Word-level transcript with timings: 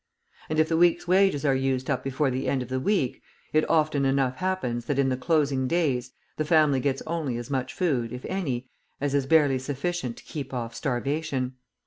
And, 0.49 0.59
if 0.59 0.67
the 0.67 0.77
week's 0.77 1.07
wages 1.07 1.45
are 1.45 1.53
used 1.53 1.87
up 1.87 2.03
before 2.03 2.31
the 2.31 2.47
end 2.49 2.63
of 2.63 2.69
the 2.69 2.79
week, 2.79 3.21
it 3.53 3.69
often 3.69 4.03
enough 4.03 4.37
happens 4.37 4.85
that 4.85 4.97
in 4.97 5.09
the 5.09 5.15
closing 5.15 5.67
days 5.67 6.11
the 6.37 6.43
family 6.43 6.79
gets 6.79 7.03
only 7.05 7.37
as 7.37 7.51
much 7.51 7.71
food, 7.71 8.11
if 8.11 8.25
any, 8.25 8.67
as 8.99 9.13
is 9.13 9.27
barely 9.27 9.59
sufficient 9.59 10.17
to 10.17 10.23
keep 10.23 10.55
off 10.55 10.73
starvation. 10.73 11.53